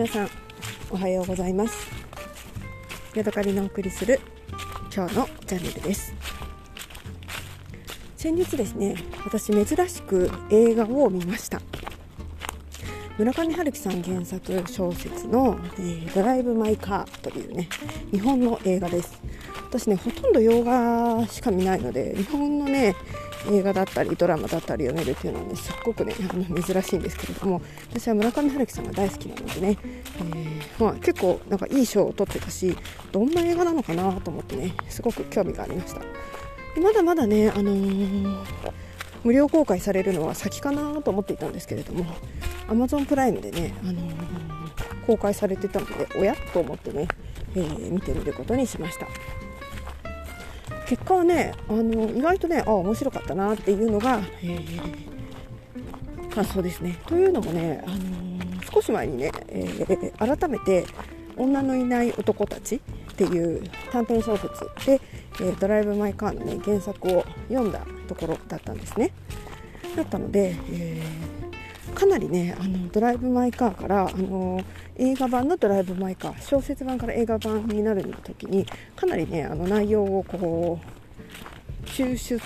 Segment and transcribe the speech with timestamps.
[0.00, 0.30] 皆さん
[0.90, 1.86] おはようございます。
[3.14, 4.18] ヤドカリのお送りする
[4.90, 6.14] 今日のチャンネルです。
[8.16, 8.94] 先日ですね
[9.26, 11.60] 私珍しく映画を見ました。
[13.18, 17.68] 村上春樹さん原作小説の、えー、ドライブ・マイ・カーというね
[18.10, 19.20] 日本の映画です。
[19.70, 22.96] 私ねほとんど洋画しか見ないので日本のね
[23.48, 32.76] 映画だったりドラマだったり読めるっていうのはねすっごくねあの珍しいんですけれども私は村上春樹さんが大好きなのでね、えー、まあ、結構なんかいい賞を取ってたし
[33.12, 36.00] どんな映画なのかなと思ってねすごく興味がありました。
[36.74, 38.44] でまだまだね、あのー、
[39.22, 42.04] 無料公開されるのは先かなと思っていたんですけれども
[42.68, 47.08] Amazon プライムでね、あのー、公開されてたのでおやと思ってね、
[47.54, 49.06] えー、見てみることにしました。
[50.90, 56.98] 結果はねあの意外とねあ面白かったなっていうのが、えー、感想ですね。
[57.06, 60.84] というのもね、あのー、少し前にね、えー、改めて
[61.38, 62.80] 「女のいない男たち」
[63.12, 64.50] っていう短編小説
[64.84, 65.00] で、
[65.40, 69.12] えドライブ・マイ・カーの、ね、原作を読んだところだったんですね。
[69.94, 71.02] だったので、え
[71.94, 74.62] かなりねあのドライブ・マイ・カーからあの
[74.96, 82.38] 映画版のドライブ・マイ・カー小説版から映画版になる時にかなりねあの内容をこう抽出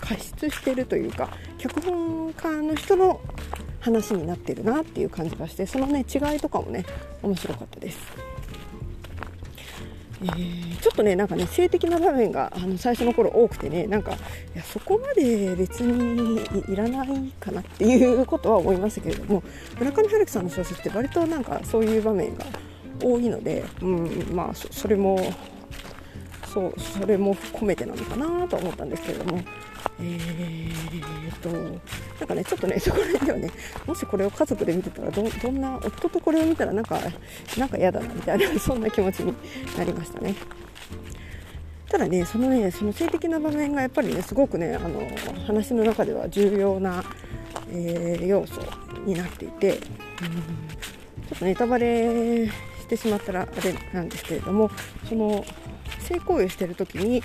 [0.00, 3.20] 加筆してるというか脚本家の人の
[3.80, 6.84] 話になってるなっていう感じがしてそのね違いとかもね
[7.22, 8.31] 面白かったです。
[10.22, 14.16] えー、ちょっとねなんかね性的な場面があの最初の頃多くてねなんかい
[14.54, 16.40] やそこまで別に
[16.72, 19.42] いらないかなっていうことは思いましたけれども
[19.78, 22.44] 村上春樹さんの小説って割となんかそういう場面が
[23.02, 25.18] 多いので、うん、まあそれも
[26.52, 29.40] そうそれも込めてなのかなと思ったんですけれども
[30.00, 33.50] えーと、なんかね、ちょっとね、そこら辺ではね、
[33.86, 36.98] もしこれを家族で見てたらど、どんな、夫とこれを見たらなんか、
[37.58, 39.34] なんか嫌だな、みたいな、そんな気持ちに
[39.76, 40.34] なりましたね。
[41.88, 45.00] ただね、そのね、その性的な場面がやっぱりね、すごくね、あの、
[45.46, 47.04] 話の中では重要な、
[47.70, 48.60] えー、要素
[49.04, 54.70] になっていて、うん、ちょっとネタバレしてしまったらあれなんですけれども、
[55.08, 55.44] その、
[56.12, 57.22] 性行為をしてる時に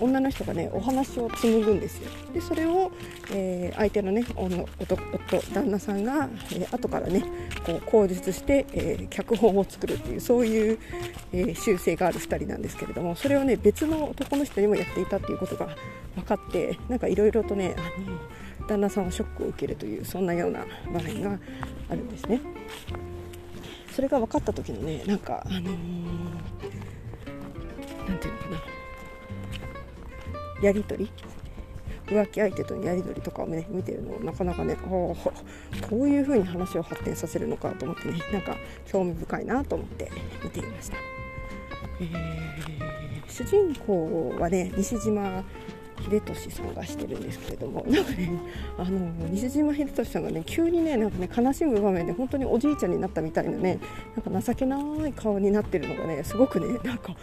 [0.00, 2.90] 女の人がねお話を紡ぐんですよでそれを、
[3.30, 4.96] えー、相手のね夫
[5.52, 7.22] 旦那さんが、えー、後からね
[7.66, 10.78] こう口述して、えー、脚本を作るっていうそういう、
[11.32, 15.68] えー、習性がある2人なんですけれどもそれをね別の男の人にもやっていたっていうことが
[16.14, 21.38] 分かってなんかいろいろとねあの旦那さんはショックを受けるというそんなような場面が
[21.88, 22.40] あるんですね。
[23.90, 26.42] それが分かった時のねなんかあのー
[28.12, 28.66] 何て言うのか
[30.60, 30.66] な。
[30.66, 31.10] やり取り？
[32.06, 35.16] 浮気相手とのやり取りとかをね見てるのなかなかねこ
[35.92, 38.56] ういう風に話を発展させるのかと思ってねなんか
[38.86, 40.10] 興味深いなと思って
[40.44, 40.96] 見ていました、
[42.00, 45.42] えー、主人公はね西島
[46.02, 48.30] 秀俊さんがしてるんですけれども なんかね
[48.78, 53.78] あの西島秀俊さんがね急にねなんかね悲しむ場面で本当におじいちゃんになったみたいなね
[54.16, 57.16] なんか情けない顔になってるのがねすごくねなんか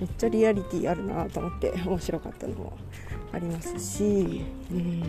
[0.00, 2.72] めっちゃリアリティあるなと思って面白かったのも
[3.32, 5.02] ありますしうん。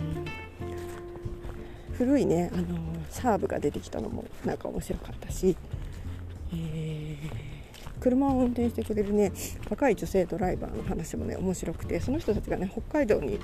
[1.96, 2.78] 古いねあの
[3.08, 5.56] サーブが出てきたのもなんか面白かったし、
[6.52, 7.55] えー
[8.00, 9.32] 車を運転してくれるね
[9.70, 13.38] 若い女性ドライバーの話もね面白くてその人たちがね北海道に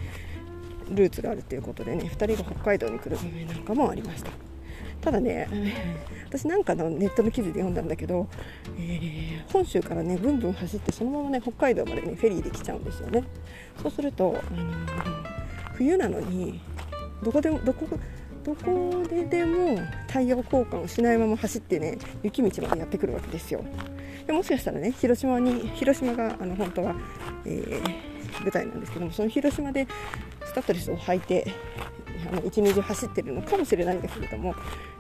[0.90, 4.30] ルーツがあるということでね2人が北海道に来る場面なんかもありました。
[5.00, 5.48] ただね
[6.28, 8.28] 私なんかのネットの記事で読んだんだけど、
[8.78, 13.24] えー、本州からねブンブン走ってそのままね北海道までねフェリーで来ちゃうんですよね。
[13.82, 14.74] そうすると、あのー、
[15.74, 16.60] 冬なのに
[17.22, 17.86] どこでもどこ
[18.44, 23.64] どこででもタイヤ交換をしないまま走ってね雪道までやってくるわけですよ。
[24.26, 26.94] でもしかしたらね広島に広島があの本当は、
[27.44, 29.86] えー、舞台なんですけどもその広島で
[30.44, 31.46] スタッドレスを履いて
[32.30, 34.54] あの一日中走ってるのかもしれないんですけれども、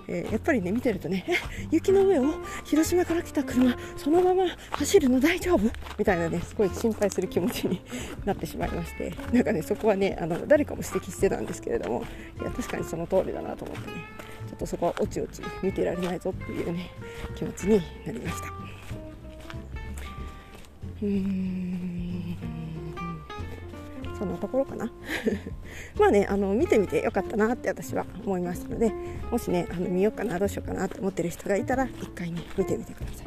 [0.08, 1.24] えー、やっぱりね見てるとね
[1.70, 5.70] 雪の上を広島から来た車そのまま走るの大丈夫？
[5.98, 7.80] みたいなねすごい心配する気持ちに
[8.24, 12.04] なってしまいましてなんかねそこはねあの誰かも指摘してたんですけれども
[12.40, 13.96] いや確かにその通りだなと思ってね
[14.48, 16.90] ちょっとそこはおちおち見てられないぞっていうね
[17.36, 18.81] 気持ちになりました。
[21.02, 22.36] うん
[24.18, 24.90] そんなところかな。
[25.98, 28.92] まあねあの見てみてよかったなって私は思いましたので
[29.30, 33.26] もしねあの見ようかなどうしようかなと思ってる人がいたら一回ね見てみてください。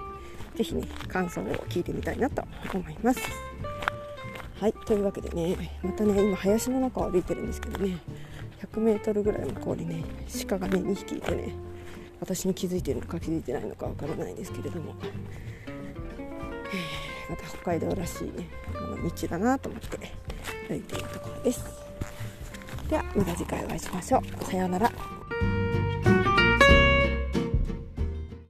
[0.55, 2.43] 是非ね感想を聞いてみたいなと
[2.73, 3.19] 思います。
[4.61, 7.97] はいというわけでねまたね今林の中を歩いてるんですけどね
[8.61, 10.05] 100m ぐらい向こうにね
[10.47, 11.53] 鹿がね2匹いてね
[12.21, 14.95] 私に気づいてるのか気づいてないのかわからないですけれども、
[17.29, 19.97] また北海道らしいねあの道だなと思って
[20.67, 21.65] 歩いているところです。
[22.89, 24.45] ではまた次回お会いしましょう。
[24.45, 25.14] さようなら。